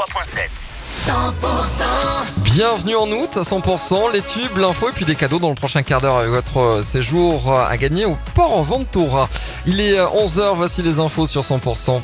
100% 0.00 1.12
Bienvenue 2.42 2.96
en 2.96 3.10
août 3.10 3.36
à 3.36 3.42
100%, 3.42 4.10
les 4.12 4.22
tubes, 4.22 4.56
l'info 4.56 4.88
et 4.88 4.92
puis 4.92 5.04
des 5.04 5.14
cadeaux 5.14 5.38
dans 5.38 5.50
le 5.50 5.54
prochain 5.54 5.82
quart 5.82 6.00
d'heure 6.00 6.16
avec 6.16 6.30
votre 6.30 6.80
séjour 6.82 7.54
à 7.54 7.76
gagner 7.76 8.06
au 8.06 8.16
port 8.34 8.56
en 8.56 8.62
Ventura. 8.62 9.28
Il 9.66 9.78
est 9.78 9.98
11h, 9.98 10.54
voici 10.54 10.80
les 10.80 10.98
infos 11.00 11.26
sur 11.26 11.42
100%. 11.42 12.00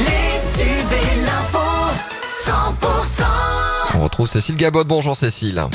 Les 0.00 0.04
tubes 0.56 0.68
et 0.92 1.20
l'info 1.22 1.58
100% 2.44 3.22
On 3.94 4.02
retrouve 4.04 4.26
Cécile 4.26 4.56
Gabot. 4.56 4.84
Bonjour 4.84 5.16
Cécile. 5.16 5.66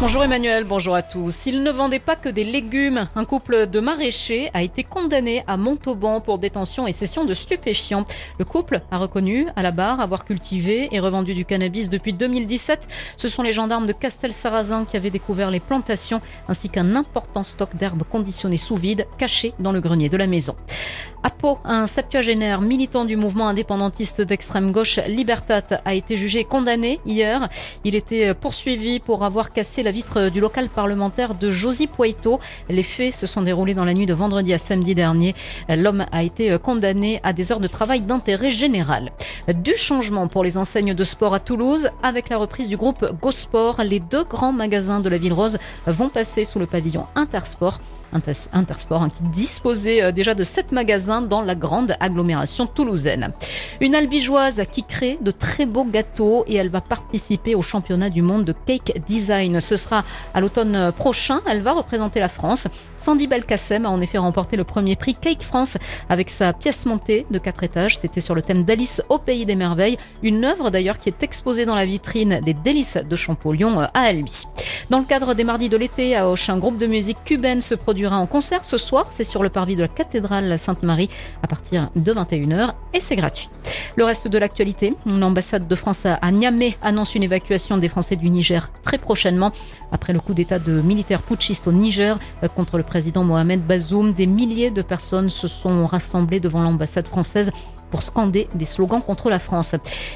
Bonjour 0.00 0.22
Emmanuel, 0.22 0.62
bonjour 0.62 0.94
à 0.94 1.02
tous. 1.02 1.46
Il 1.46 1.64
ne 1.64 1.72
vendait 1.72 1.98
pas 1.98 2.14
que 2.14 2.28
des 2.28 2.44
légumes. 2.44 3.08
Un 3.16 3.24
couple 3.24 3.66
de 3.66 3.80
maraîchers 3.80 4.48
a 4.54 4.62
été 4.62 4.84
condamné 4.84 5.42
à 5.48 5.56
Montauban 5.56 6.20
pour 6.20 6.38
détention 6.38 6.86
et 6.86 6.92
cession 6.92 7.24
de 7.24 7.34
stupéfiants. 7.34 8.04
Le 8.38 8.44
couple 8.44 8.82
a 8.92 8.98
reconnu 8.98 9.48
à 9.56 9.62
la 9.62 9.72
barre 9.72 10.00
avoir 10.00 10.24
cultivé 10.24 10.88
et 10.92 11.00
revendu 11.00 11.34
du 11.34 11.44
cannabis 11.44 11.88
depuis 11.88 12.12
2017. 12.12 12.86
Ce 13.16 13.26
sont 13.26 13.42
les 13.42 13.52
gendarmes 13.52 13.86
de 13.86 13.92
Castel-Sarrazin 13.92 14.84
qui 14.84 14.96
avaient 14.96 15.10
découvert 15.10 15.50
les 15.50 15.58
plantations 15.58 16.20
ainsi 16.46 16.68
qu'un 16.68 16.94
important 16.94 17.42
stock 17.42 17.74
d'herbes 17.74 18.04
conditionnées 18.08 18.56
sous 18.56 18.76
vide 18.76 19.04
caché 19.18 19.52
dans 19.58 19.72
le 19.72 19.80
grenier 19.80 20.08
de 20.08 20.16
la 20.16 20.28
maison. 20.28 20.54
À 21.24 21.30
Pau, 21.30 21.58
un 21.64 21.88
septuagénaire 21.88 22.60
militant 22.60 23.04
du 23.04 23.16
mouvement 23.16 23.48
indépendantiste 23.48 24.20
d'extrême 24.20 24.70
gauche 24.70 25.00
Libertat 25.08 25.80
a 25.84 25.94
été 25.94 26.16
jugé 26.16 26.44
condamné 26.44 27.00
hier. 27.04 27.48
Il 27.82 27.96
était 27.96 28.34
poursuivi 28.34 29.00
pour 29.00 29.24
avoir 29.24 29.52
cassé 29.52 29.82
la 29.82 29.90
vitre 29.90 30.28
du 30.28 30.38
local 30.38 30.68
parlementaire 30.68 31.34
de 31.34 31.50
Josy 31.50 31.88
Poito. 31.88 32.38
Les 32.68 32.84
faits 32.84 33.16
se 33.16 33.26
sont 33.26 33.42
déroulés 33.42 33.74
dans 33.74 33.84
la 33.84 33.94
nuit 33.94 34.06
de 34.06 34.14
vendredi 34.14 34.54
à 34.54 34.58
samedi 34.58 34.94
dernier. 34.94 35.34
L'homme 35.68 36.06
a 36.12 36.22
été 36.22 36.56
condamné 36.62 37.18
à 37.24 37.32
des 37.32 37.50
heures 37.50 37.60
de 37.60 37.66
travail 37.66 38.00
d'intérêt 38.00 38.52
général. 38.52 39.10
Du 39.48 39.76
changement 39.76 40.28
pour 40.28 40.44
les 40.44 40.56
enseignes 40.56 40.94
de 40.94 41.04
sport 41.04 41.34
à 41.34 41.40
Toulouse. 41.40 41.90
Avec 42.02 42.28
la 42.28 42.36
reprise 42.36 42.68
du 42.68 42.76
groupe 42.76 43.04
GoSport, 43.20 43.82
les 43.82 43.98
deux 43.98 44.24
grands 44.24 44.52
magasins 44.52 45.00
de 45.00 45.08
la 45.08 45.18
Ville 45.18 45.32
Rose 45.32 45.58
vont 45.86 46.10
passer 46.10 46.44
sous 46.44 46.60
le 46.60 46.66
pavillon 46.66 47.06
Intersport. 47.16 47.80
Intersport 48.52 49.02
hein, 49.02 49.10
qui 49.10 49.22
disposait 49.24 50.02
euh, 50.02 50.12
déjà 50.12 50.34
de 50.34 50.42
sept 50.42 50.72
magasins 50.72 51.22
dans 51.22 51.42
la 51.42 51.54
grande 51.54 51.96
agglomération 52.00 52.66
toulousaine. 52.66 53.32
Une 53.80 53.94
albigeoise 53.94 54.62
qui 54.72 54.84
crée 54.84 55.18
de 55.20 55.30
très 55.30 55.66
beaux 55.66 55.84
gâteaux 55.84 56.44
et 56.46 56.56
elle 56.56 56.68
va 56.68 56.80
participer 56.80 57.54
au 57.54 57.62
championnat 57.62 58.10
du 58.10 58.22
monde 58.22 58.44
de 58.44 58.52
cake 58.52 59.02
design. 59.06 59.60
Ce 59.60 59.76
sera 59.76 60.04
à 60.34 60.40
l'automne 60.40 60.92
prochain. 60.92 61.40
Elle 61.46 61.62
va 61.62 61.72
représenter 61.72 62.20
la 62.20 62.28
France. 62.28 62.68
Sandy 62.96 63.26
Belkacem 63.26 63.86
a 63.86 63.90
en 63.90 64.00
effet 64.00 64.18
remporté 64.18 64.56
le 64.56 64.64
premier 64.64 64.96
prix 64.96 65.14
Cake 65.14 65.42
France 65.42 65.76
avec 66.08 66.30
sa 66.30 66.52
pièce 66.52 66.86
montée 66.86 67.26
de 67.30 67.38
quatre 67.38 67.62
étages. 67.62 67.98
C'était 67.98 68.20
sur 68.20 68.34
le 68.34 68.42
thème 68.42 68.64
d'Alice 68.64 69.02
au 69.08 69.18
pays 69.18 69.46
des 69.46 69.54
merveilles. 69.54 69.98
Une 70.22 70.44
œuvre 70.44 70.70
d'ailleurs 70.70 70.98
qui 70.98 71.08
est 71.08 71.22
exposée 71.22 71.64
dans 71.64 71.74
la 71.74 71.86
vitrine 71.86 72.40
des 72.44 72.54
délices 72.54 72.96
de 72.96 73.16
Champollion 73.16 73.80
euh, 73.80 73.86
à 73.94 74.00
Albi. 74.02 74.44
Dans 74.90 74.98
le 74.98 75.04
cadre 75.04 75.34
des 75.34 75.44
mardis 75.44 75.68
de 75.68 75.76
l'été 75.76 76.16
à 76.16 76.28
Auch, 76.28 76.48
un 76.48 76.58
groupe 76.58 76.78
de 76.78 76.86
musique 76.86 77.18
cubaine 77.24 77.60
se 77.60 77.74
produira 77.74 78.16
en 78.18 78.26
concert 78.26 78.64
ce 78.64 78.78
soir. 78.78 79.06
C'est 79.10 79.24
sur 79.24 79.42
le 79.42 79.48
parvis 79.48 79.76
de 79.76 79.82
la 79.82 79.88
cathédrale 79.88 80.58
Sainte-Marie 80.58 81.10
à 81.42 81.46
partir 81.46 81.90
de 81.96 82.12
21h 82.12 82.72
et 82.94 83.00
c'est 83.00 83.16
gratuit. 83.16 83.48
Le 83.96 84.04
reste 84.04 84.28
de 84.28 84.38
l'actualité, 84.38 84.94
l'ambassade 85.06 85.68
de 85.68 85.74
France 85.74 86.00
à 86.04 86.30
Niamey 86.30 86.76
annonce 86.82 87.14
une 87.14 87.22
évacuation 87.22 87.76
des 87.78 87.88
Français 87.88 88.16
du 88.16 88.30
Niger 88.30 88.70
très 88.82 88.98
prochainement. 88.98 89.52
Après 89.92 90.12
le 90.12 90.20
coup 90.20 90.34
d'état 90.34 90.58
de 90.58 90.80
militaires 90.80 91.22
putschistes 91.22 91.66
au 91.66 91.72
Niger 91.72 92.18
euh, 92.42 92.48
contre 92.48 92.76
le 92.76 92.82
président 92.82 93.24
Mohamed 93.24 93.60
Bazoum, 93.66 94.12
des 94.12 94.26
milliers 94.26 94.70
de 94.70 94.82
personnes 94.82 95.30
se 95.30 95.48
sont 95.48 95.86
rassemblées 95.86 96.40
devant 96.40 96.62
l'ambassade 96.62 97.06
française 97.08 97.50
pour 97.90 98.02
scander 98.02 98.48
des 98.54 98.64
slogans 98.64 99.02
contre 99.02 99.30
la 99.30 99.38
France. 99.38 99.74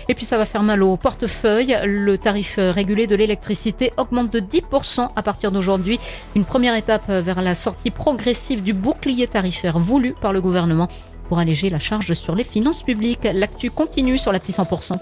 Et 0.09 0.15
puis 0.15 0.25
ça 0.25 0.39
va 0.39 0.45
faire 0.45 0.63
mal 0.63 0.83
au 0.83 0.97
portefeuille. 0.97 1.77
Le 1.85 2.19
tarif 2.19 2.59
régulé 2.59 3.07
de 3.07 3.15
l'électricité 3.15 3.93
augmente 3.97 4.33
de 4.33 4.41
10% 4.41 5.11
à 5.15 5.23
partir 5.23 5.53
d'aujourd'hui. 5.53 5.99
Une 6.35 6.45
première 6.45 6.75
étape 6.75 7.09
vers 7.09 7.43
la 7.43 7.55
sortie 7.55 7.91
progressive 7.91 8.63
du 8.63 8.73
bouclier 8.73 9.27
tarifaire 9.27 9.79
voulu 9.79 10.15
par 10.21 10.33
le 10.33 10.41
gouvernement 10.41 10.89
pour 11.29 11.39
alléger 11.39 11.71
la 11.71 11.79
charge 11.79 12.13
sur 12.13 12.35
les 12.35 12.45
finances 12.45 12.83
publiques. 12.83 13.25
L'actu 13.33 13.71
continue 13.71 14.19
sur 14.19 14.33
l'appli 14.33 14.53
100%. 14.53 14.99